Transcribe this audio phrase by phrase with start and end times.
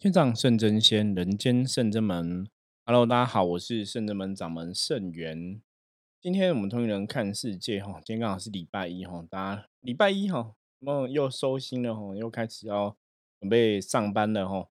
[0.00, 2.48] 天上圣真仙，人间圣真门。
[2.86, 5.60] Hello，大家好，我是圣真门掌门圣元。
[6.22, 12.96] 今天我们通灵人看世界哈，今天刚好是礼拜一哈，大家礼拜一哈，那又收心了哈，又开始要
[13.40, 14.68] 准备上班了哈。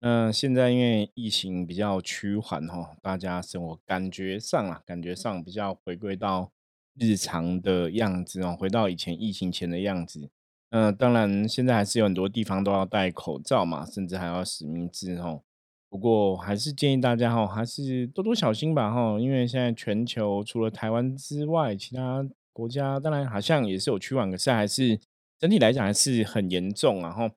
[0.00, 6.50] 那现在因为疫情比较趋缓哈，大家生活感觉上啊，感觉上比较回归到
[6.98, 10.30] 日常的样子哦，回到以前疫情前的样子。
[10.74, 15.40] 嗯，当然，现在还是有很多地方都要戴口罩嘛，甚至还要实名制哈。
[15.88, 19.16] 不过，还是建议大家哈，还是多多小心吧哈。
[19.20, 24.98] 因为现在全球除了台湾之外，其他国家当然好像也是有趋缓，可是还是
[25.38, 27.30] 整体来讲还是很严重啊哈。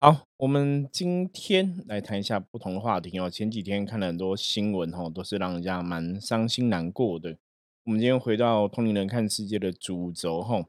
[0.00, 3.28] 好，我们今天来谈一下不同的话题哦。
[3.28, 7.36] 前几天看了很多新闻哈，都是让人家蛮伤心难过的。
[7.84, 10.64] 我们今天回到同龄人看世界的主轴哈。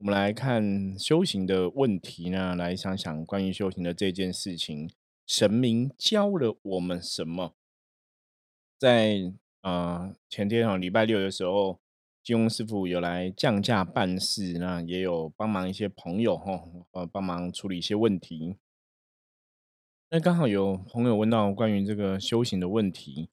[0.00, 4.90] 我们来看修行的问题呢，来想想关于修行的这件事情，
[5.26, 7.54] 神明教了我们什么？
[8.78, 11.80] 在呃前天哦，礼拜六的时候，
[12.24, 18.56] 金庸师傅有来降价办事，那也有帮忙一些朋友哈，呃帮忙处理一些问题。
[20.08, 23.28] 那刚好有朋友问到关于这个修行的问题，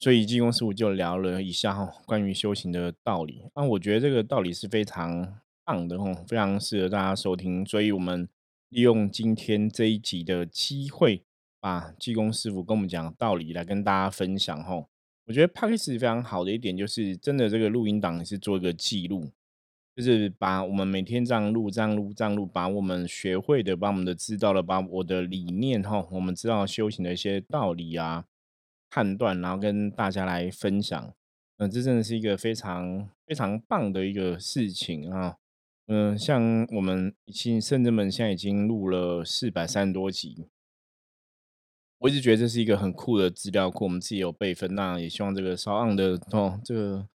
[0.00, 3.44] 所以金庸师傅就聊了一下哈，关于修行的道理。
[3.54, 5.38] 那我觉得这个道理是非常。
[5.64, 8.28] 棒的哦，非常适合大家收听，所以我们
[8.70, 11.22] 利用今天这一集的机会，
[11.60, 14.88] 把济公师傅跟我们讲道理来跟大家分享吼。
[15.26, 19.30] 我觉得 p a c k a g e 非常好的一点就是，真的这个录音档是做一个记录，
[19.94, 28.24] 就是把我们每天这样录、这样录、这样录，把我们学会的、把我们的知道的、把我的理念哈，我们知道修行的一些道理啊、
[28.90, 31.14] 判断，然后跟大家来分享。
[31.58, 35.36] 嗯，这真的是一个非常非常棒的一个事情啊。
[35.92, 40.46] 嗯，像我们已经圣者们现在已经录了四百三十多集，
[41.98, 47.08] 我一直觉得这是一个很酷的资料库，我们自己有备份，那也希望这个烧昂的哦，这个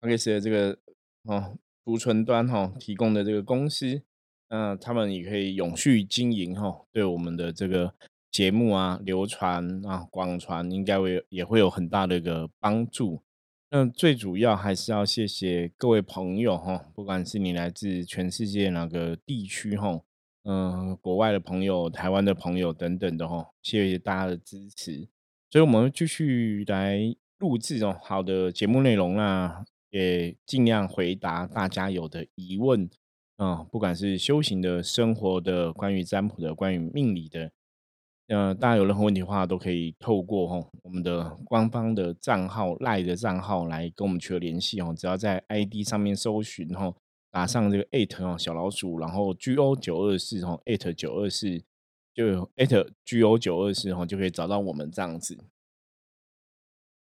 [0.00, 0.78] a g 的这个
[1.22, 4.02] 哦储存端哈提供的这个公司，
[4.50, 7.94] 那他们也可以永续经营哈，对我们的这个
[8.30, 13.22] 节目啊流传啊广传，应该会也会有很大的一个帮助。
[13.70, 20.00] 那最主要还是要谢谢各位朋友哈，不管是你来自全世界哪个地区哈，
[20.44, 25.06] 嗯，国外的朋友、台湾的朋友等等的哈，谢谢大家的支持。
[25.50, 26.98] 所以，我们继续来
[27.38, 32.88] 录制哦，好的节目内容啦，也尽量回答大家有的疑问
[33.36, 37.52] 啊，不管是修行的、生活的、关于占卜的、关于命理的。
[38.28, 44.94] 呃，大家有任何问题的话，都可以透过哈我们的官方的账号赖的账号来跟我们取得联系哦。
[44.94, 46.94] 只要在 ID 上面搜寻哈，
[47.30, 51.62] 打上这个 at 哦小老鼠，然后 go 九二四哈 at 九二四
[52.12, 52.90] 就有 at
[53.20, 55.38] go 九二四哈就可以找到我们这样子。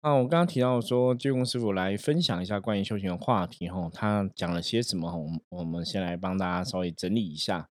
[0.01, 5.09] 那我刚刚提到说，济公师傅来分享一下关于修行的话题哈，他讲了些什么？
[5.17, 7.69] 我们我们先来帮大家稍微整理一下。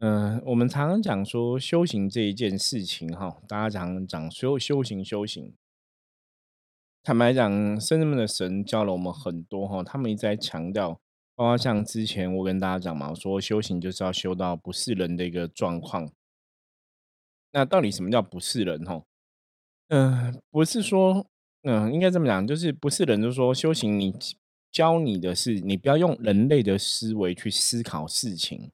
[0.00, 5.54] 嗯，我们常常讲说修行这一件事情，哈，大家常常讲修修行修行。
[7.02, 11.00] 坦白讲，圣人们的神教了我们很多，哈，他们一直在强调，
[11.34, 16.10] 包括像之前我跟大家讲嘛，说修行就是要修到不是人的一个状况。
[17.52, 18.84] 那到底什么叫不是人？
[18.84, 19.02] 哈，
[19.88, 21.26] 嗯，不是说，
[21.62, 24.14] 嗯，应该这么讲，就是不是人，就是说修行，你
[24.70, 28.70] 教你的是，你不要用人类的思维去思考事情。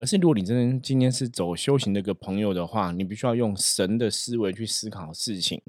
[0.00, 5.60] 而是，如果你真的今天是走修行的一个朋友的话，你必须要用神的思维去思考事情，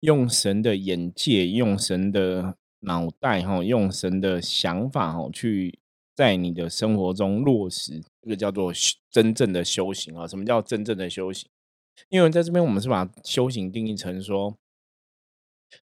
[0.00, 5.80] 用神的眼界，用神的脑袋，哈，用神的想法，哈，去
[6.14, 8.00] 在你的生活中落实。
[8.22, 8.72] 这个叫做
[9.10, 10.28] 真正的修行啊！
[10.28, 11.48] 什么叫真正的修行？
[12.08, 14.56] 因为在这边，我们是把修行定义成说，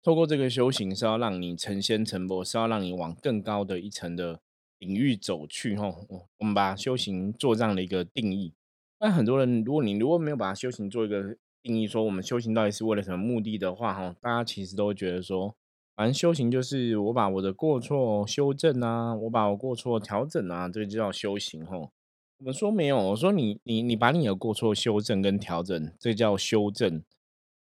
[0.03, 4.41] 透过这个修行是要让你成仙成佛，是要让你往更高的一层的。
[4.79, 5.95] 领域走去哈，
[6.39, 8.53] 我们把修行做这样的一个定义。
[9.01, 15.55] 那很多人，如果你如果没有把修行做一个定义，说我们修行到底是为了什么目的的话，哈，大家其实都会觉得说，
[15.95, 21.77] 反正修行就是我把我的过错修正啊，我把我过错调整啊，这个就叫修行哈。
[22.39, 27.03] 我们说没有，我说你你你把你的过错修正跟调整，这叫修正。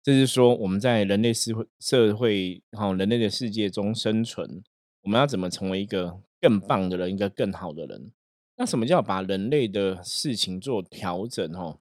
[0.02, 4.62] 这是说我们在人类社会社会哈，人类的世界中生存，
[5.02, 6.20] 我们要怎么成为一个？
[6.40, 8.10] 更棒的人，一个更好的人。
[8.56, 11.50] 那什么叫把人类的事情做调整？
[11.54, 11.78] 哦，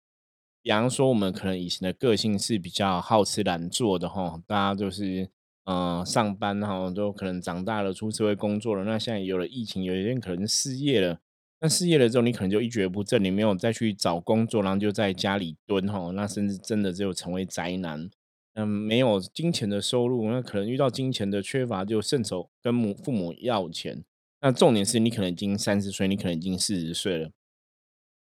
[0.61, 5.29] 比方说，我们可能以前的个性是比较好吃懒做的，哈，大家就是
[5.65, 8.83] 呃上班，哈，都可能长大了出社会工作了。
[8.83, 11.19] 那现在有了疫情，有些人可能失业了，
[11.59, 18.09] 那失业了之后，你可能就一蹶不振，你没有再去找工作，然后就在家里蹲哈，那甚至真的就成为宅男。
[18.53, 24.03] 嗯，没有金钱的收入，那可能遇到金钱的缺乏，就伸手跟母父母要钱。
[24.41, 27.31] 那重点是你可能已经三十岁，你可能已经四十岁了，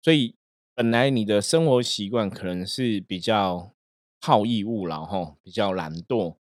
[0.02, 0.36] 所以
[0.74, 3.74] 本来你的生活习惯可能是比较
[4.22, 6.36] 好逸恶劳哈，比较懒惰。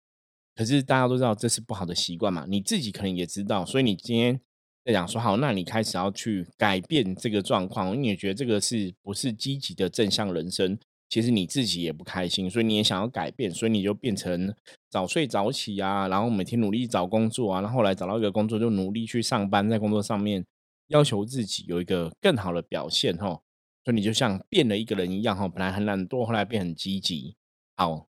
[0.55, 4.39] 可是大家都知道这是不好的习惯嘛，你自己可能也知道，所以你今天
[4.83, 10.77] 在讲说好，那你开始要去改变这个状况，你也觉得这个是不是积极的正向人生？
[11.11, 14.55] 其实你自己也不开心，所以你也想要改变，所以你就变成
[14.89, 20.45] 早睡早起啊，然后每天努力找工作啊，然后来找到一个工作就努力去上班，在工作上面
[20.87, 23.41] 要求自己有一个更好的表现哈，
[23.83, 27.35] 所以你就像变了一个人一样哈，本来很懒惰，后来变很积极。
[27.75, 28.07] 好，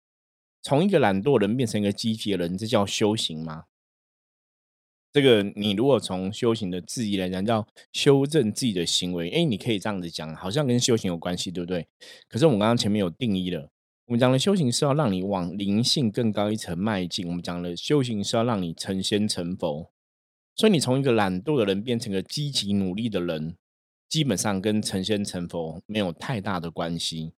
[0.61, 3.63] 从一个懒惰人变成一个积极的人，这叫修行吗？
[5.13, 11.85] 这个你如果从修行的字义来讲，叫修正自己的行为，哎，你可以这样子讲，好像跟修行有关系，对不对？
[12.29, 13.69] 可是我们刚刚前面有定义了，
[14.05, 19.91] 我们讲的修行是要让你往灵性更高一层迈进，我们讲的修行是要让你成仙成佛，
[20.55, 23.57] 所以你从一个懒惰的人变成个积极努力的人，
[24.07, 27.33] 基本上跟成仙成佛没有太大的关系。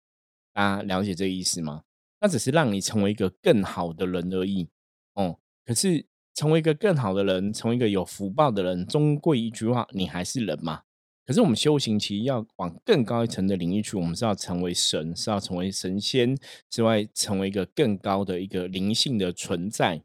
[0.54, 1.82] 大家了解这个意思吗？
[2.22, 4.70] 那只是让你成为一个更好的人而已，
[5.16, 6.06] 哦，可是。
[6.34, 10.82] 成为一个更好的人，成为一个有福报的人，终归一句话，你还是人嘛。
[11.26, 16.38] 可是我们修行其实要往更高一层的领域去，我们是要成为神，是要成为神仙
[16.70, 20.04] 之外，成为一个更高的一个灵性的存在。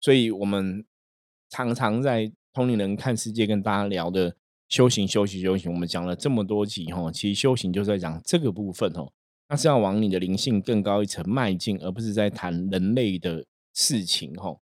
[0.00, 0.84] 所以，我们
[1.50, 4.36] 常常在通灵人看世界跟大家聊的
[4.68, 9.10] 修行、修行、修行，我们讲了这么多集哈，其实修行就在讲这个部分哦，
[9.48, 13.44] 那是要往你的灵性更高一层迈进，而不是在谈人类的
[13.74, 14.56] 事情哈。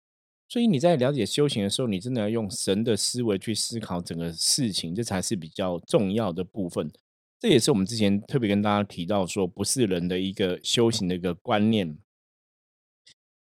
[0.53, 6.91] 所以你在了解修行的时候，你真的要用神的思维去思考整个事情，这才是比较重要的部分。
[7.39, 11.97] 这也是我们之前特别跟大家提到说，不是人的一个修行的一个观念。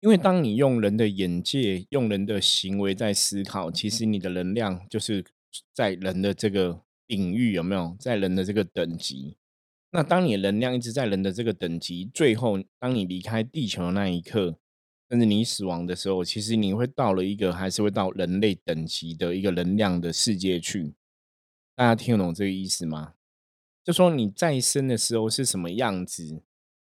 [0.00, 5.24] 因为当你用人的眼界、用人的行为在思考，其实你的能量就是
[5.74, 9.36] 在人的这个领域有没有在人的这个等级？
[9.90, 14.60] 那当你能量一直在人的这个等级，最后当你离开地球的那一刻。
[15.12, 20.94] 甚至你死亡的时候，其实你会到了一个还是会到人类等级的一个能量的世界去。
[21.76, 23.12] 大家听得懂这个意思吗？
[23.84, 26.40] 就说你再生的时候是什么样子，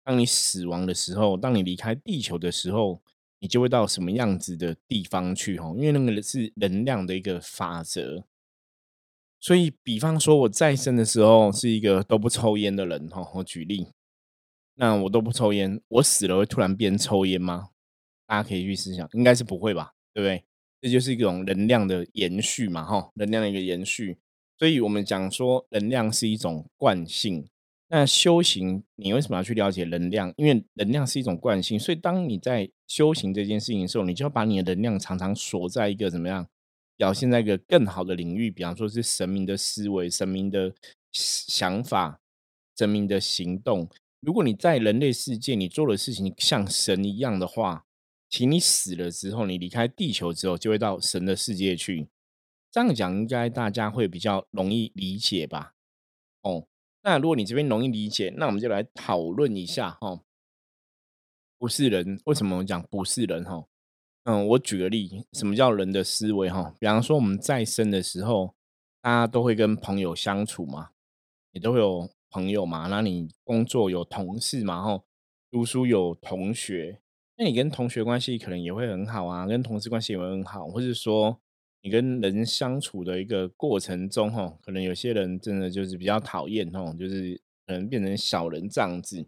[0.06, 3.02] 当你死亡的时候，当你离开地球的时候，
[3.40, 5.60] 你就会到什么样子的地方去？
[5.60, 8.24] 哈，因为那个是能量的一个法则。
[9.42, 13.88] 所以，比方说我再生的时候是一个都不抽烟的人，哈，我举例，
[14.76, 17.72] 那我都不抽烟，我死了会突然变抽烟吗？
[18.34, 20.44] 大家可以去思想，应该是不会吧，对不对？
[20.82, 24.18] 这就是一种能量的延续嘛，哈，能量的一个延续。
[24.58, 27.48] 所以我们讲说，能量是一种惯性。
[27.90, 30.34] 那修行，你为什么要去了解能量？
[30.36, 31.80] 因为能量是一种惯性。
[31.80, 36.48] 所以当你在修行这件事情的时候，你就要把你的能量常常锁在一个怎么样，
[36.98, 40.74] 表现在一个更好的领域，比方说是神明的思维、神明的
[41.12, 42.20] 想法、
[42.76, 43.88] 神明的行动。
[44.22, 47.86] 如果你在人类世界，你做的事情像神一样的话，
[48.34, 52.10] 请你死了之后，你离开地球之后，就会到神的世界去。
[52.72, 55.76] 这样讲，应该大家会比较容易理解吧？
[56.42, 56.66] 哦，
[57.04, 60.20] 那如果你这边容易理解，那我们就来讨论一下哈。
[61.60, 63.44] 不是人，为什么我讲不是人？
[63.44, 63.68] 哈，
[64.24, 66.50] 嗯，我举个例，什么叫人的思维？
[66.50, 68.56] 哈，比方说我们在生的时候，
[69.00, 70.90] 大家都会跟朋友相处嘛，
[71.52, 72.88] 也都会有朋友嘛。
[72.88, 74.82] 那你工作有同事嘛？
[74.82, 75.04] 哈，
[75.52, 77.03] 读书有同学。
[77.44, 81.38] 那你跟同学关系可能也会很好啊，跟同事关系也会很好，或者说
[81.82, 89.28] 你跟人相处的一个过程中，哈，可能有些人真的就是比较讨厌，哦，就是可能变成小人这样子。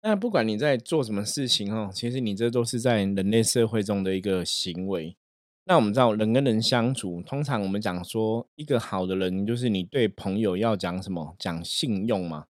[0.00, 5.14] 那不管你在做什么事情，哈，其实你这都是在人类社会中的一个行为。
[5.66, 12.46] 那我们知道人跟人相处，通常我们讲说一个好的人，就是你对朋友要讲什么，讲信用嘛。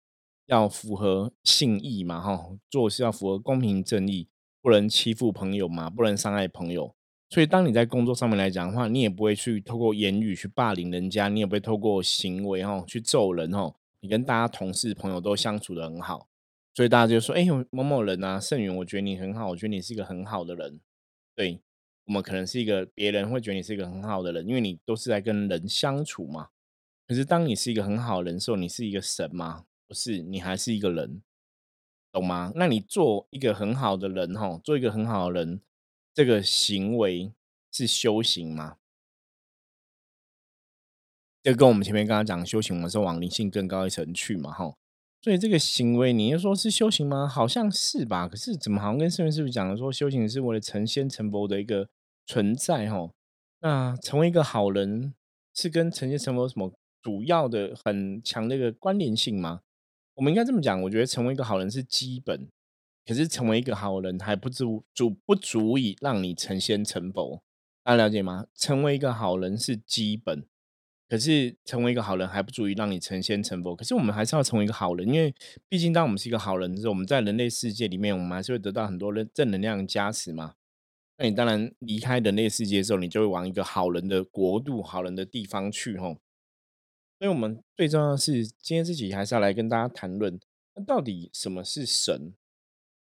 [0.48, 4.28] 要符合信义嘛，哈，做事要符合公平正义，
[4.62, 6.96] 不能欺负朋友嘛，不能伤害朋友。
[7.30, 13.74] 所以，当你在工作上面来讲的话，你也不会去透过言语去霸凌人家，你也不会透过行为哈去揍人哦。
[14.02, 16.28] 你跟大家同事朋友都相处的很好，
[16.76, 20.82] 所以大家就说：“哎，某某人啊，盛元，我觉得你很好，我觉得你是一个很好的人。”
[21.34, 21.62] 对
[22.08, 26.50] 我们可能是一个别人会觉得你是一个很好的人，因为你都是在跟人相处嘛。
[27.08, 29.64] 可是，当你是一个很好的人时候，你是一个神吗？
[29.92, 31.22] 不是，你还是一个人，
[32.14, 32.54] 懂吗？
[32.56, 35.60] 那你做一个很好的人，哈，做一个很好的人，
[36.14, 37.34] 这个行为
[37.74, 38.78] 是修行吗？
[41.44, 44.74] 这跟我们前面刚刚讲修行，我们是往灵性更高一层去嘛，哈。
[45.22, 47.28] 所以这个行为，你要说是修行吗？
[47.28, 48.30] 好像是吧。
[48.30, 51.90] 可是怎么好像跟圣人师傅讲的说，修行是为了成仙成佛的一个
[52.26, 53.12] 存在，哈。
[53.60, 55.14] 那成为一个好人，
[55.54, 56.72] 是跟成仙成佛什么
[57.02, 59.64] 主要的很强的一个关联性吗？
[60.22, 62.48] 我们应该这么讲，我觉得成为一个好人是基本，
[63.08, 67.42] 可是成为一个好人还不足足不足以让你成仙成佛，
[67.84, 68.46] 大家了解吗？
[68.54, 70.46] 成为一个好人是基本。
[71.10, 73.76] 可是成为一个好人还不足以让你成仙成佛。
[73.76, 75.34] 可是我们还是要成为一个好人，因为
[75.68, 80.54] 毕竟当我们是一个好人的时候，我们在人类世界里面，我们还是会得到很多的正能量加持嘛。
[81.18, 86.18] 那你当然离开人类世界的时候，你就会往一个好人的国度、好人的地方去吼。
[87.22, 90.40] 所以，我们最重要的是今天自己还是要来跟大家谈论，
[90.74, 92.34] 那到底什么是神？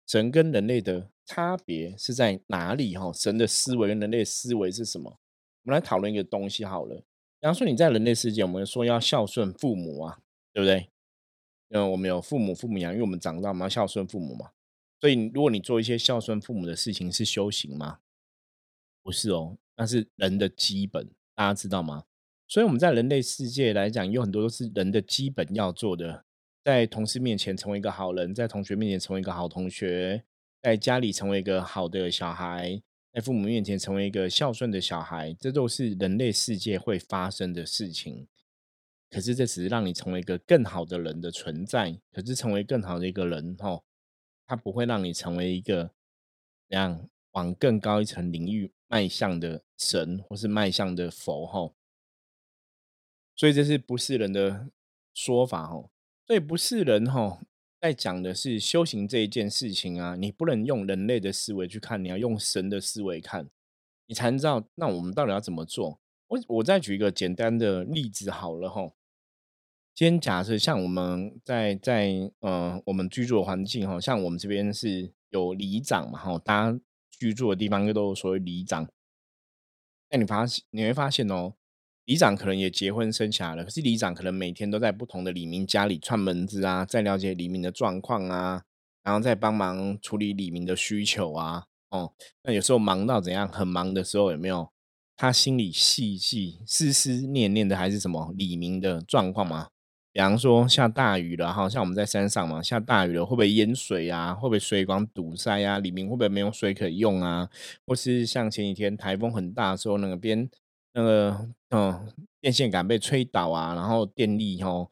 [0.08, 2.96] 神跟人类的差别是在哪里？
[2.96, 5.20] 哈，神的思维跟人类的思维是什么？
[5.64, 6.96] 我们来讨论一个东西好了。
[7.42, 10.22] 比方说你在人类世界，我们说要孝顺父母啊，
[10.54, 10.90] 对不对？
[11.72, 14.52] 嗯，我们有父母，父母养，因为我们长大嘛，要孝顺父母嘛。
[15.02, 18.00] 所以如果你做一些孝顺父母的事情，是修行吗？
[19.04, 22.06] 不是哦，那是人的基本，大家知道吗？
[22.56, 26.24] 所以我们在人类世界来讲，有很多都是人的基本要做的，
[26.64, 30.24] 在同事面前成为一个好人，在同学面前成为一个好同学，
[30.62, 32.82] 在家里成为一个好的小孩。
[33.12, 38.26] 在父母面前成为一个孝顺的小孩，这都是人类世界会发生的事情。
[39.10, 42.00] 可是这只是让你成为一个更好的人的存在。
[42.14, 43.84] 可是成为更好的一个人，吼，
[44.48, 45.92] 他不会让你成为一个
[46.70, 51.76] 这样往更高一层领域迈向的神，或是迈向的佛，吼。
[53.36, 54.70] 所以这是不是人的
[55.14, 55.90] 说法，哦。
[56.26, 57.40] 所以不是人，吼。
[57.82, 63.48] 在讲的是修行这一件事情啊，你不能用人类的思维去看，你要用神的思维看，
[64.08, 66.00] 你才能知道那我们到底要怎么做。
[66.28, 68.92] 我我再举一个简单的例子好了哈。
[69.94, 76.80] 今天假设像我们在在呃我们居住的环境哈，像我们这边是有里长嘛哈，大家
[77.12, 78.90] 居住的地方都有所谓里长。
[80.10, 81.54] 那你发现你会发现哦。
[82.06, 88.62] 里长可能也结婚生小孩了，可是里长可能每天都在不同的李明家里串门子啊，在了解李明的状况啊，
[89.04, 91.66] 然后再帮忙处理李明的需求啊。
[91.90, 94.70] 哦，那有时候忙到怎样，很忙的时候有没有？
[95.18, 99.70] 他心里细细思思念念的还是什么李明的状况吗？
[100.12, 104.34] 比方说下大雨了哈，像我们在山上嘛，下大雨了会不会淹水啊？
[104.36, 105.80] 会不会水管堵塞啊？
[105.80, 107.50] 李明会不会没有水可以用啊？
[107.88, 110.48] 或是像前几天台风很大的时候，那个边。
[110.96, 112.08] 那个嗯，
[112.40, 114.90] 电线杆被吹倒啊，然后电力哦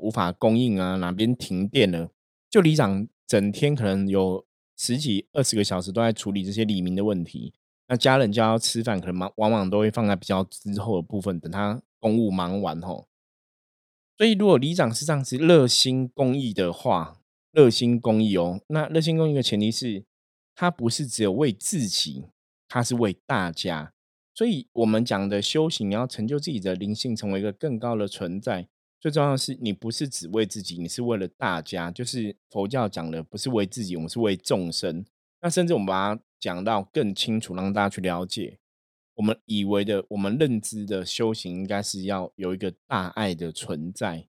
[0.00, 2.08] 无法供应啊，哪边停电了？
[2.48, 4.44] 就里长整天可能有
[4.78, 7.52] 十几二十个小时都在处理这些黎明的问题。
[7.88, 13.06] 那家人就要吃饭，可能忙往往都会放在比较之后的部分，等他公务忙完吼。
[14.16, 17.18] 所以如果里长是这样子热心公益的话，
[17.50, 20.04] 热心公益哦，那热心公益的前提是，
[20.54, 22.24] 他不是只有为自己，
[22.66, 23.92] 他是为大家。
[24.34, 28.66] 所以，我们讲的修行，你要成就自己的灵性，成为一个更高的存在。
[28.98, 31.90] 最重要的是，你不是只为自己，你是为了大家。
[31.90, 35.04] 就是佛教讲的，不是为自己，我们是为众生。
[35.42, 38.58] 那甚至我们把它讲到更清楚，让大家去了解。
[39.16, 44.28] 我们以为的，我们认知的修行，应该是要有一个大爱的存在。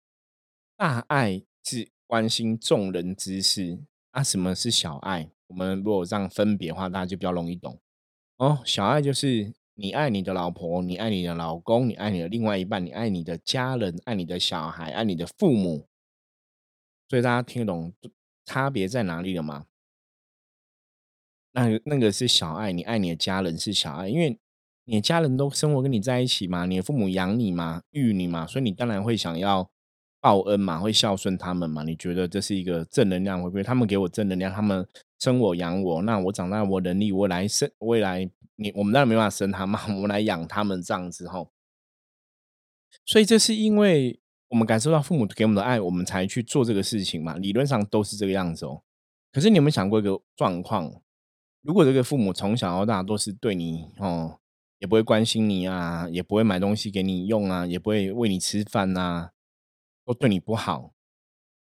[0.77, 3.79] 大爱是关心众人之事。
[4.11, 5.31] 啊，什么是小爱？
[5.47, 7.81] 我们如果这样分别的话，大家就比较容易懂。
[8.37, 9.55] 哦，小爱就是。
[9.79, 15.87] 你爱你的老婆，你爱你的老公，你爱你的另外一半，你爱你的家人，爱你的小孩，爱你的父母。
[17.11, 17.93] 所以大家听得懂
[18.47, 19.67] 差别在哪里了吗？
[21.53, 24.39] 那那个是小爱，你爱你的家人是小爱，因为
[24.85, 29.71] 你的家人都生活跟你在一起嘛，你的父母养你嘛，育你嘛，所以你当然会想要
[30.21, 31.83] 报恩嘛，会孝顺他们嘛。
[31.83, 33.63] 你觉得这是一个正能量，会不会？
[33.63, 38.31] 他们给我正能量，他们生我养我，那我长大我能力，我来生未来。
[38.59, 41.53] 你我们当然没办法生他嘛，我们来养他们这样子吼。
[43.05, 44.19] 所以这是因为
[44.49, 47.37] 我们感受到父母给我们的爱，我们才去做这个事情嘛。
[47.37, 48.83] 理论上都是这个样子哦。
[49.31, 50.91] 可是你有没有想过一个状况？
[51.61, 54.39] 如果这个父母从小到大都是对你哦，
[54.79, 59.33] 也不会关心你啊，也不会买东西给你用啊，也不会喂你吃饭呐，
[60.07, 60.95] 都对你不好，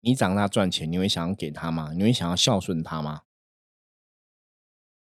[0.02, 1.92] 你长大赚钱，你会想要给他吗？
[1.92, 3.22] 你会想要孝顺他吗？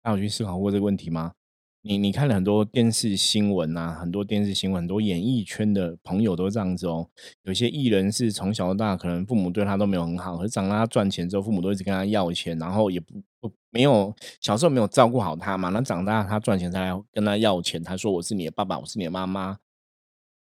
[0.05, 1.33] 那有去思考过这个问题吗？
[1.81, 7.09] 你你看了很多电视新闻啊，很多电视新闻，很多演艺圈的朋友都这样子哦。
[7.43, 15.69] 有些艺人是从小到大，可能父母对他都没有很好，可是长大他赚钱之后，父母都一直跟他要钱，然后也不不没有小时候没有照顾好他嘛。
[15.69, 19.57] 那长大他赚钱才来跟他要钱，他说我是你的爸爸，我是你的妈妈。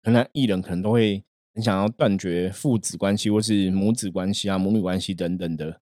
[0.02, 5.80] 可能艺人可能都会很想要断绝父子关系，或是母子关系啊、母女关系等等的，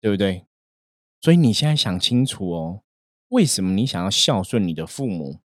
[0.00, 0.44] 对不对？
[1.20, 2.82] 所以你现在想清楚哦，
[3.34, 5.40] 为什么你想要孝顺你的父母？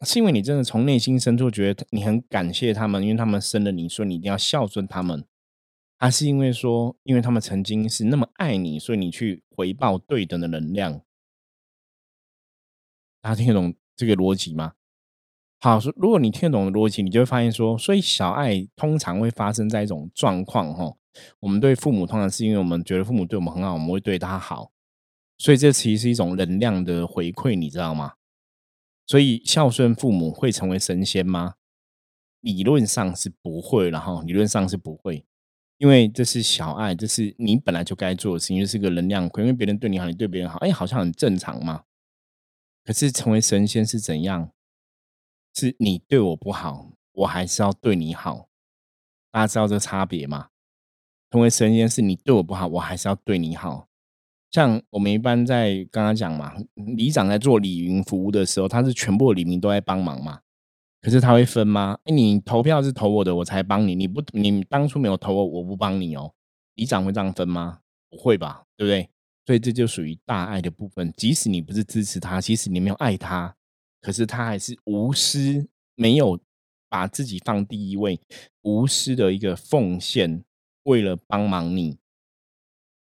[0.00, 5.24] 是因为你真的从内心深处觉得你很感谢他们，因为他们生了你，所以你一定要孝顺他们。
[5.96, 11.00] 还是因为说，因为他们曾经是那么爱你，所以你去回报对等的能量？
[13.22, 14.72] 大家听得懂这个逻辑吗？
[15.60, 20.96] 好，说如果你听得懂逻辑，你就会发现说，所以小爱通常会发生在一种状况哈。
[21.38, 24.72] 我们对父母通常是因为我们觉得父母对我们很好，我们会对他好，
[25.44, 28.14] 所以这其实是一种能量的回馈，你知道吗？
[29.06, 31.56] 所以孝顺父母会成为神仙吗？
[32.40, 35.26] 理论上是不会，然后理论上是不会，
[35.76, 41.84] 因为这是小爱，这是你本来就该做的事情，就是个能量馈，因为别人对你好，你对别人好，哎，好像很正常嘛。
[42.82, 44.50] 可是成为神仙是怎样？
[45.52, 48.48] 是你对我不好，我还是要对你好。
[49.30, 50.48] 大家知道这差别吗？
[51.30, 53.90] 成为神仙是你对我不好，我还是要对你好。
[54.54, 60.38] 像我们一般在刚刚讲嘛，里长在做李云服务的时候，他是全部的里民都在帮忙嘛。
[61.00, 61.98] 可是他会分吗？
[62.04, 63.96] 哎，你投票是投我的，我才帮你。
[63.96, 66.32] 你不，你当初没有投我，我不帮你哦。
[66.76, 67.80] 里长会这样分吗？
[68.08, 69.10] 不会吧，对不对？
[69.44, 71.12] 所以这就属于大爱的部分。
[71.16, 73.56] 即使你不是支持他，即使你没有爱他，
[74.00, 76.38] 可是他还是无私，没有
[76.88, 78.20] 把自己放第一位，
[78.62, 80.44] 无私的一个奉献，
[80.84, 81.98] 为了帮忙你。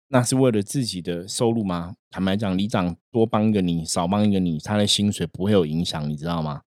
[0.10, 1.96] 那是为了自己的收入吗？
[2.10, 6.62] 坦白讲，里长多帮一个你，少帮一个你，他的薪水不会有影响，你知道吗？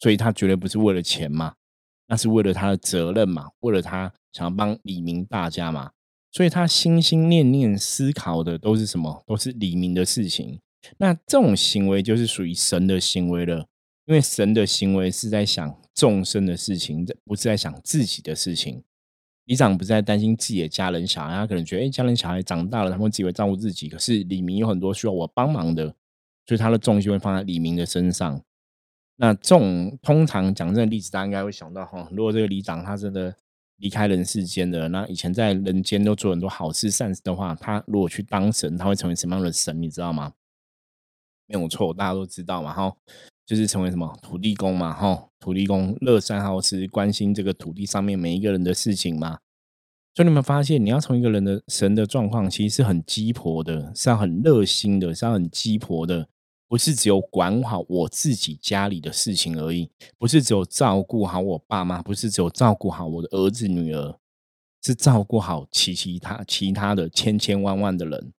[0.00, 1.54] 所以他绝对不是为了钱嘛，
[2.08, 5.92] 那是为了他的责任嘛，为了他想要帮李明大家嘛，
[6.32, 9.22] 所以他心心念念思考的都是什么？
[9.26, 10.58] 都是李明的事情。
[10.98, 13.68] 那这种行为就是属于神的行为了，
[14.06, 18.82] 因为神的行为是在想众生的事情，不是在想自己的事情。
[19.46, 23.88] 李长不是在担心自己的家人小孩，他可能觉得，哎，家人小孩长大了，他们自己会照顾自己。
[23.88, 25.86] 可是李明有很多需要我帮忙的，
[26.46, 28.40] 所以他的重心会放在李明的身上。
[29.16, 33.34] 那这种通常讲这个例子，大家应该会想到哈，如果这个李长他真的
[33.78, 39.82] 离开人世间的，那以前在人间都做很多好事善事的话，他如果去当神，他会成为什么样的神？
[39.82, 40.32] 你知道吗？
[41.46, 42.96] 没有错，大家都知道嘛，哈，
[43.44, 45.28] 就是成为什么土地公嘛，哈。
[45.42, 49.40] 土地公乐善好施，关心这个土地上面每一个人的事情嘛。
[50.14, 56.28] 所以你们发现，你要从一个人的神的状况，其实是很鸡婆的，是要很热心的，是要很鸡婆的，
[56.68, 64.16] 不是只有管好我自己家里的事情而已，不是只有照顾好我爸妈，不是只有照顾好我的儿子女儿，
[64.84, 68.32] 是照顾好其其他其他的千千万万的人。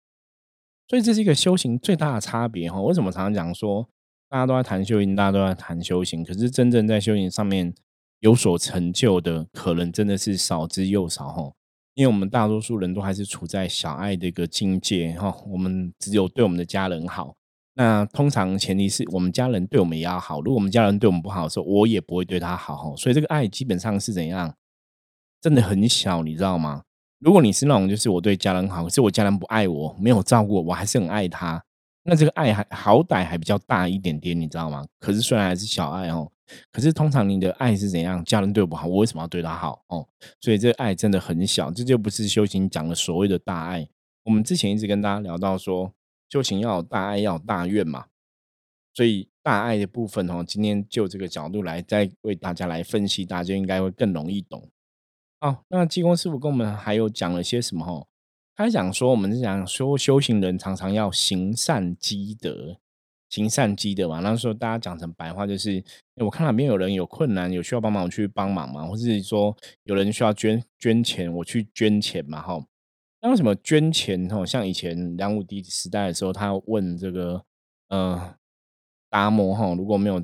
[0.87, 2.81] 所以这是一个修行最大的差别哈。
[2.83, 3.89] 为什么常常讲说？
[4.33, 7.75] 大家都在谈修行，大家都在谈修行，可是真正在修行上面
[8.21, 11.53] 有所成就的，可能真的是少之又少哈。
[11.93, 15.37] 因为我们大多数人都还是处在小爱的一个境界哈。
[15.47, 17.35] 我们只有对我们的家人好，
[17.75, 20.41] 那通常前提是我们家人对我们也要好。
[20.41, 22.97] 如果我们家人对我们不好的时候，我也不会对他好哈。
[22.97, 24.55] 所以这个爱基本上是怎样，
[25.43, 26.85] 真的很小，你知道吗？
[27.19, 31.63] 如果你是那种就是我对家人好，可是我家人不爱我，没有照顾我，我还是很爱他。
[32.05, 34.87] 那这个爱还好歹还比较大一点点，你知道吗？
[34.99, 36.31] 可是虽然还是小爱哦，
[36.73, 38.25] 可是通常你的爱是怎样？
[38.25, 40.09] 家人对我不好，我为什么要对他好哦？
[40.41, 43.89] 所以这个爱真的很小，这就不是修行讲的所谓的大爱。
[44.25, 45.93] 我们之前一直跟大家聊到说，
[46.29, 48.07] 修行要有大爱，要有大愿嘛。
[48.95, 54.69] 所以大爱的部分哦，今天就这个角度来再为大家来分析，大家应该会更容易懂。
[55.41, 57.87] 好，那济公师傅跟我们还有讲了些什么？
[57.87, 58.07] 哦？
[58.55, 62.77] 他讲说，我们是讲说修行人常常要行善积德，
[63.31, 64.21] 行善积德嘛。
[64.21, 65.83] 那时候大家讲成白话就是，
[66.17, 68.87] 我看哪边有人有困难，有需要帮忙，我去帮忙嘛。
[68.87, 72.43] 或是说有人需要捐捐钱，我去捐钱嘛。
[72.43, 72.63] 哈，
[73.23, 74.29] 那为什么捐钱？
[74.29, 77.43] 哈，像以前梁武帝时代的时候，他问这个
[77.89, 78.35] 呃
[79.09, 80.23] 达摩哈，如果没有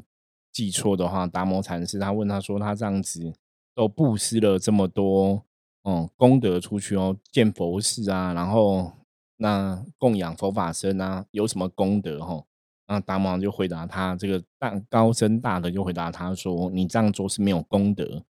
[0.52, 3.32] 记错的话，达摩禅师他问他说，他这样子
[3.74, 5.44] 都布施了这么多。
[5.82, 8.92] 哦，功德出去哦，建佛寺啊，然后
[9.36, 12.44] 那供养佛法僧啊，有什么功德哈？
[12.86, 18.24] 那达摩就回答他，这个大高僧大德就回答他说：“你这样做是没有功德，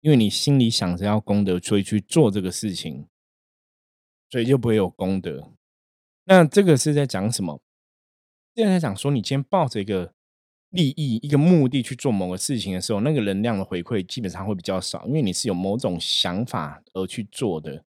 [0.00, 3.06] 因为你心里想着要功德，所以去做这个事情，
[4.28, 5.52] 所以就不会有功德。”
[6.24, 7.60] 那这个是在讲什么？
[8.54, 10.12] 现在讲说，你今天抱着一个。
[10.70, 17.84] 利益一个目的去做某个事情的时候，那个能量的回馈基本上会比较少，因为你是有某种想法而去做的。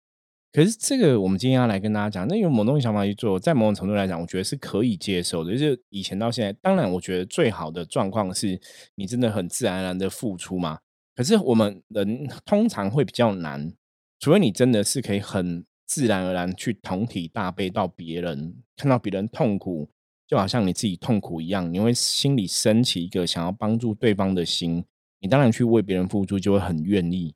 [0.52, 5.52] 可是这个我们今天要来跟大家讲，那有某种想法去做，在某种程度来讲，我觉得是可以接受的。
[5.52, 8.60] 就是以前到现在，当然我觉得最好的状况是
[8.96, 10.80] 你真的很自然而然的付出嘛。
[11.14, 13.72] 可是我们人通常会比较难，
[14.18, 19.88] 除非你真的是可以很自然而然去同体大悲到别人，看到别人痛苦，
[20.32, 24.82] 就好像你自己痛苦一样，你会心里升起一个想要帮助对方的心，
[25.20, 27.34] 你当然去为别人付出就会很愿意。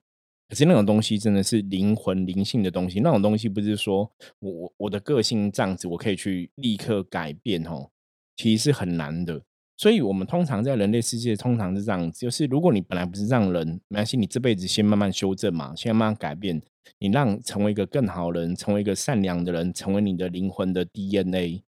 [0.48, 7.90] 可是那种东西真的是灵魂灵性的东西，那种东西不是说我我我的个性这样子，我可以去立刻改变哦，
[8.35, 9.42] 其实是很难的。
[9.76, 16.62] 所以，我们通常在人类世界，通常是这样子：，就是如果你本来不是这样人，没关系，你这辈子先慢慢修正嘛，先慢慢改变，
[16.98, 21.62] 你让成为一个更好人，成为一个善良的人，成为你的灵魂的 DNA。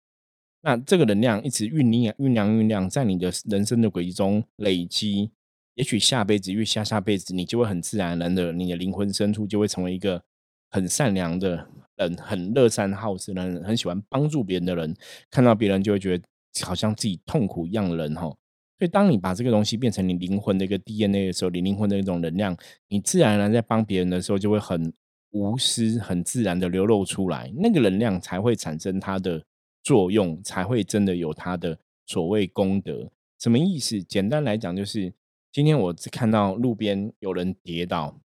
[0.61, 5.31] 那这个能量一直酝酿、酝酿、酝酿，在你的人生的轨迹中累积。
[5.75, 10.21] 也许下辈子、越下下辈子，你就会很自然的，你的灵魂深处就会成为一个
[10.69, 14.93] 很善良的人，很乐善好施的人，很喜欢帮助别人的人。
[15.31, 16.23] 看到别人就会觉得
[16.65, 18.23] 好像自己痛苦一样的人哈。
[18.23, 22.57] 所以，当你把这个东西变成你灵魂的一个 DNA 的时候，你灵魂的一种能量，
[22.89, 24.91] 你自然而然在帮别人的时候，就会很
[25.31, 27.49] 无私、很自然的流露出来。
[27.55, 29.41] 那个能量才会产生它的
[29.83, 33.11] 作用，才会真的有它的所谓功德。
[33.37, 34.03] 什么意思？
[34.03, 35.13] 简单来讲，就是。
[35.51, 38.21] 今天我只看到路边有人跌倒，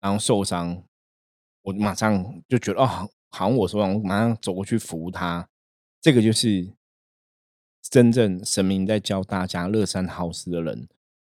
[0.00, 0.82] 然后受伤，
[1.62, 5.48] 我马上就觉得哦，好像我说，我马上走过去扶他。
[6.00, 6.74] 这个就是
[7.80, 10.88] 真正神明在教大家乐善好施的人。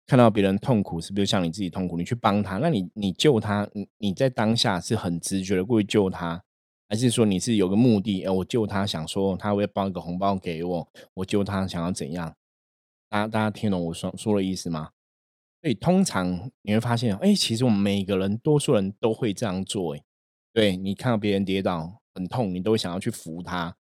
[0.08, 1.98] 看到别人痛苦，是不是像你自己痛苦？
[1.98, 6.42] 你去帮他，那你你救他，你你在当下是很直觉的过去救他，
[6.90, 8.24] 还是说你是有个目的？
[8.24, 12.36] 哎，我救他，想说他会包一个红包给我，我救他想要怎样？
[13.08, 14.90] 大家大家听懂我说说的意思吗？
[15.62, 19.96] 所以通常你会发现，哎，其实我们每个人，多数人都会这样做。
[19.96, 20.02] 哎，
[20.52, 23.78] 对你看到别人跌倒很痛，你都会想要去扶他。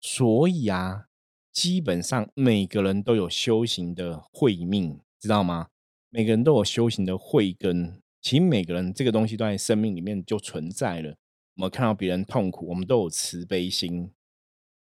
[0.00, 1.04] 所以啊，
[1.52, 5.68] 基本上每个人都有修行的慧命，知道吗？
[6.10, 8.02] 每个人都有修行的慧根。
[8.20, 11.14] 其实每个人这个东西都在生命里面就存在了。
[11.58, 14.08] 我们看到别人痛苦，我们都有慈悲心。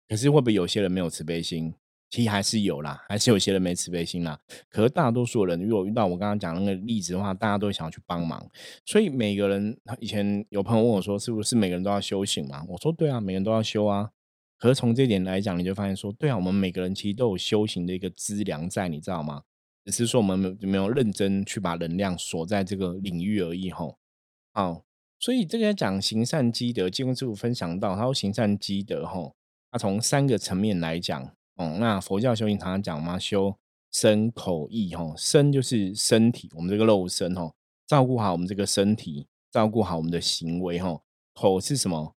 [0.08, 1.74] 可是会不会有些人没有慈悲心？
[2.08, 4.40] 其实还是有啦，还是有些人没慈悲心啦。
[4.70, 8.48] 可是大多数人，如果遇到我刚刚讲那个例子的话，大家都想要去帮忙。
[8.86, 14.10] 所以每个人，以前有朋友问我说：“是不是每个人都要修行嘛？”我说：“对啊，每个人都要修啊。”
[14.56, 19.42] 可是从这点来讲，你就发现说：“对啊，我们每个人其实都有修行的一个资粮在，你知道吗？
[19.84, 23.98] 只是说我们没有没有认真去把能量锁在这个领域而已。”吼，
[24.52, 24.84] 好，
[25.24, 29.34] 所以这个讲行善积德，金庸师傅分享到，他说行善积德，吼，
[29.70, 31.24] 他从三个层面来讲。
[31.56, 33.56] 哦，那佛教修行常常讲嘛，修
[33.90, 37.54] 身口意，吼，身就是身体，我们这个肉身，吼，
[37.86, 42.12] 照顾好我们这个身体，照顾好我们的行为，吼，口是什么？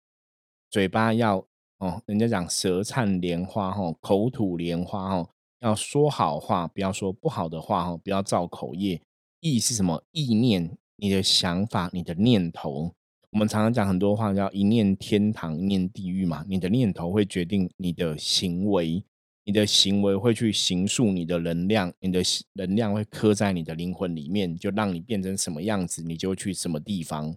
[0.72, 1.46] 嘴巴要
[1.78, 9.00] 哦，人家讲舌灿莲花，吼，口吐莲花，吼，要说好话，不要说不好的话，吼，不要造口业。
[9.42, 10.04] 意是什么？
[10.10, 12.94] 意念，你的想法，你的念头。
[13.32, 16.46] 我们常常讲很多话，叫一念天堂，一念地狱嘛。
[16.48, 19.04] 你的念头会决定你的行为。
[19.48, 27.36] 你的行为会去形塑你的能量，你的能量会刻在你的灵魂里面，就让你变成什么样子，你就去什么地方。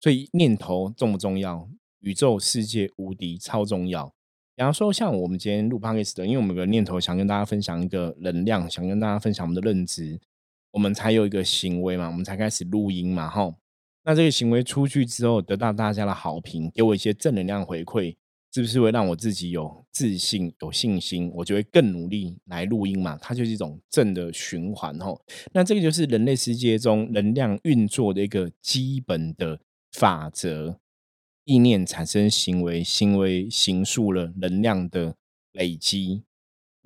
[0.00, 1.68] 所以念头重不重要？
[2.00, 4.14] 宇宙世界无敌，超重要。
[4.54, 10.18] 比方说，像我们今天录 p o d c 的，因为我们有个念头想跟大家分享一个能量，想跟大家分享我们的认知，
[10.76, 13.50] 我们才有一个行为嘛，我们才开始录音嘛，哈。
[14.04, 18.14] 那这个行为出去之后，得到大家的好评，给我一些正能量回馈。
[18.52, 21.30] 是不是会让我自己有自信、有信心？
[21.34, 23.16] 我就会更努力来录音嘛。
[23.20, 25.18] 它就是一种正的循环吼。
[25.52, 29.58] 那这个就是人类世界中能量运作的一个基本的
[29.92, 30.78] 法则：
[31.44, 35.16] 意念产生行为，行为形塑了能量的
[35.52, 36.22] 累积。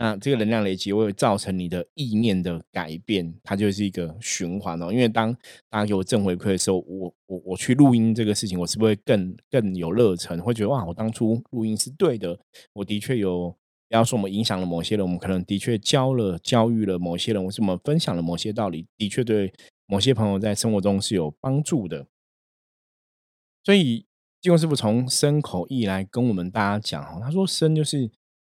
[0.02, 4.90] 那这个能量累积会造成你的意念的改变，它就是一个循环哦。
[4.90, 5.30] 因为当
[5.68, 10.40] 大家给我正回馈的时候，我我我去录音这个事情，我是不是会更更有热忱？
[10.40, 12.38] 会觉得哇，我当初录音是对的。
[12.72, 13.54] 我的确有，
[13.90, 19.52] 不要说我们影响了某些人，我们可能的确教了教育了某些人，或是我们分享了某些道理，的确对
[19.84, 22.06] 某些朋友在生活中是有帮助的。
[23.62, 24.06] 所以，
[24.40, 28.10] 金庸师傅从身口意来跟我们大家讲哦他说身就是。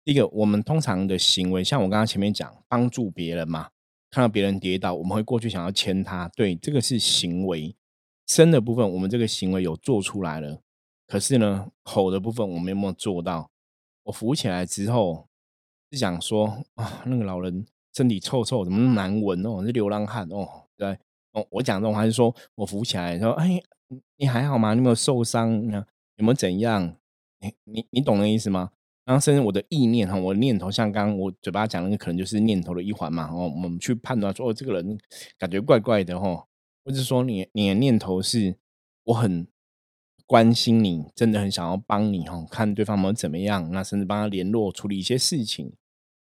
[0.05, 3.71] 第一个，我们通常的行为，像我刚刚前面讲，帮助别人嘛，
[4.11, 7.75] 看到别人跌倒，我们会过去想要牵他，对，这个是行为。
[8.27, 10.61] 身的部分，我们这个行为有做出来了，
[11.07, 13.49] 可是呢，口的部分我们有没有做到？
[14.03, 15.27] 我扶起来之后，
[15.91, 17.65] 是想说啊，那个老人
[17.95, 19.65] 身体臭臭，怎么那么难闻哦？
[19.65, 20.95] 是流浪汉哦，对，
[21.31, 23.59] 哦，我讲这种还是说我扶起来说，哎，
[24.17, 24.75] 你还好吗？
[24.75, 25.51] 你有没有受伤？
[25.63, 26.95] 有没有怎样？
[27.39, 28.69] 你你你懂那意思吗？
[29.05, 33.29] 然后甚至我的意念哈，我的念头，像刚刚我嘴巴讲那个，可能就是念头的一环嘛。
[33.31, 34.97] 哦，我们去判断说，哦，这个人
[35.37, 36.47] 感觉怪怪的哈，
[36.83, 38.57] 或者说你你的念头是
[39.03, 39.47] 我很
[40.25, 45.73] 关心你，真的很想要帮你哈，看对方有怎么样，那甚至帮他联络处理一些事情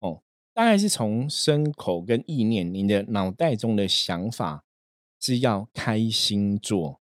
[0.02, 0.22] 哦。
[0.54, 4.64] 大概是从身口跟意念，你的脑袋中的想法
[5.20, 7.02] 是要开心做。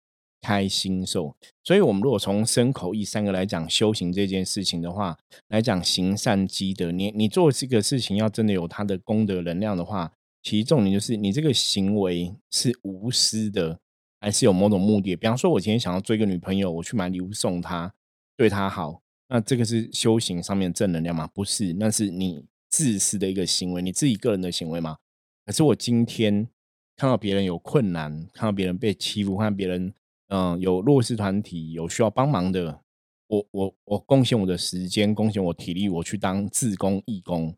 [0.40, 13.80] 开心受，所以，我们如果从身口意三个来讲修行这件事情的话，来讲行善积德，你你做这个事情要真的有它的功德能量的话，其实重点就是你这个行为是无私的，
[14.20, 15.16] 还是有某种目的？
[15.16, 17.92] 比方说，我今天想要追个女朋友，我去买礼物送她，
[18.36, 21.28] 对她好，那这个是修行上面正能量吗？
[21.34, 24.98] 不是，那是你自私的一个行为，你自己个人的行为吗？
[25.44, 26.48] 可是我今天
[26.96, 29.92] 看到别人有困难，看到别人被欺负，看到别人。
[30.28, 32.82] 嗯，有弱势团体有需要帮忙的，
[33.28, 37.54] 我我我贡献我的时间，贡献我体力，我去当自工义工，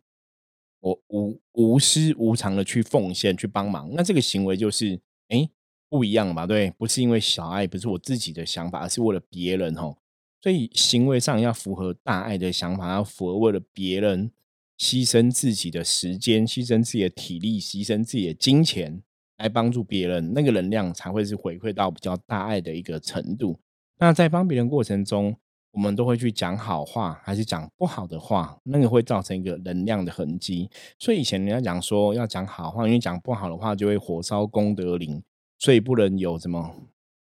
[0.81, 5.49] 我无无私无偿的去奉献去帮忙，那这个行为就是哎
[5.89, 6.47] 不一样吧？
[6.47, 9.97] 对，不是因为小爱，不是我自己的想法，而是为了别人哦。
[10.41, 14.31] 所以行为上要符合大爱的想法，要符合为了别人
[14.79, 19.03] 牺牲自己的时间，牺牲自己的体力，牺牲自己的金钱。
[19.41, 23.59] 来帮助别人，那个能量才会是回馈到比较大爱的一个程度。
[23.99, 25.35] 那在帮别人过程中，
[25.73, 30.69] 我们都会去讲好话，还是讲不好的话，那个会造成一个能量的痕迹。
[30.99, 35.23] 所以以前人家讲说要讲好话，因为讲不好的话就会火烧功德林，
[35.59, 36.75] 所以不能有什么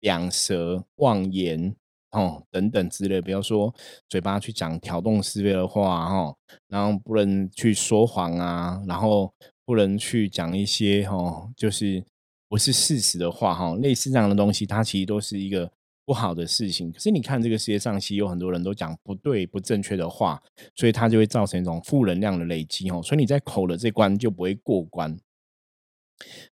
[0.01, 1.75] 两舌、妄言
[2.11, 3.19] 哦等等之类。
[3.19, 3.73] 比如说
[4.07, 6.35] 嘴巴去讲挑动是非的话哈，
[6.67, 9.33] 然后不能去说谎啊，然后。
[9.65, 12.03] 不能去讲一些哈，就是
[12.47, 15.71] 不是事实的话哈，类似这样的东西，它其实都是一个
[16.05, 16.91] 不好的事情。
[16.91, 20.41] 可是你看这个世界上，其实有很多人都讲不对、不正确的话，
[20.75, 23.01] 所以它就会造成一种负能量的累积哦。
[23.03, 25.17] 所以你在口的这关就不会过关。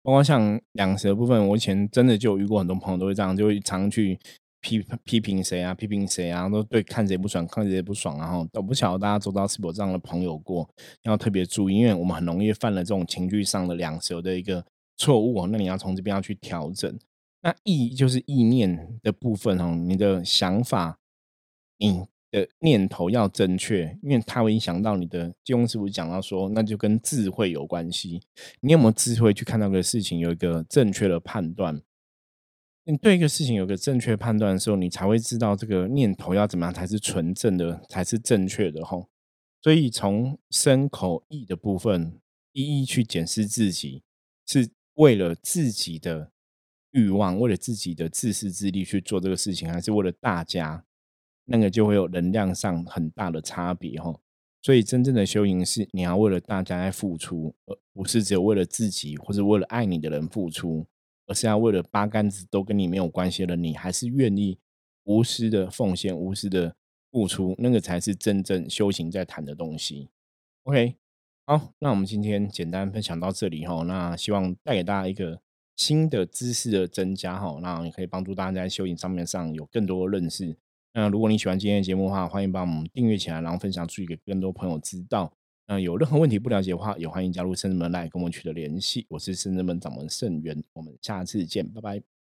[0.01, 4.19] 包括像两舌部分，我以前真的就遇过很多朋友都会这样，就会常去。
[4.61, 5.73] 批批评谁啊？
[5.73, 6.49] 批评谁啊？
[6.49, 10.69] 都对，看谁不爽，看谁不爽，然后都不晓得大家周遭是否这样的朋友过，
[11.03, 14.65] 要特别注意，因为我们很容易犯了这种情绪上的两舌的一个
[14.97, 15.47] 错误哦。
[15.51, 16.97] 那你要从这边要去调整。
[17.41, 20.99] 那意就是意念的部分哦，你的想法，
[21.77, 25.33] 你的念头要正确，因为它会影响到你的。
[25.43, 28.21] 金庸师傅讲到说，那就跟智慧有关系。
[28.59, 31.81] 你有没有智慧去看到个事情，有一个正确的判断？
[32.89, 39.07] 你对一个事情有个正确判断的时候，你才会知道这个念头要怎么样才是纯正的，才是正确的吼。
[39.61, 42.19] 所以从身口意的部分，
[42.51, 44.01] 一一去检视自己，
[44.47, 46.31] 是为了自己的
[46.89, 50.83] 欲望，为了自己的自私自利去做这个事情，还是为了大家？
[51.45, 54.19] 那个就会有能量上很大的差别吼。
[54.63, 60.87] 所以真正的修行是你要为了大家来付出，而不是只有为了自己或者为了爱你的人付出。
[61.29, 64.57] 而是要为了八竿子都跟你没有关系的你，还是愿意
[65.03, 66.75] 无私的奉献、无私的
[67.11, 70.09] 付出，那个才是真正修行在谈的东西。
[70.63, 70.95] OK，
[71.45, 73.83] 好，那我们今天简单分享到这里哈。
[73.83, 75.39] 那希望带给大家一个
[75.75, 80.57] 新的知识的增加哈，那也可以帮助大家在修行上面上有更多的认识。
[80.93, 85.31] 那如果你喜欢今天的节目的话，欢迎帮我们订阅起来，然后分享出去给更多朋友知道。
[85.69, 89.05] 嗯有任何问题不了解的话，也欢迎加入圣人门来跟我取得联系。
[89.07, 92.18] 我是圣人门掌门盛元，我们下次见，拜拜。